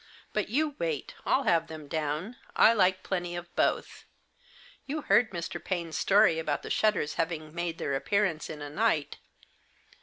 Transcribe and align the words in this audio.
But 0.33 0.49
you 0.49 0.73
wait, 0.79 1.13
I'll 1.27 1.43
have 1.43 1.67
them 1.67 1.87
down, 1.87 2.37
I 2.55 2.73
like 2.73 3.03
plenty 3.03 3.35
of 3.35 3.55
both. 3.55 4.05
You 4.87 5.03
heard 5.03 5.29
Mr. 5.29 5.63
Paine's 5.63 5.95
story 5.95 6.39
about 6.39 6.63
the 6.63 6.71
shutters 6.71 7.13
having 7.21 7.53
made 7.53 7.77
their 7.77 7.93
appearance 7.93 8.49
in 8.49 8.63
a 8.63 8.69
night? 8.71 9.19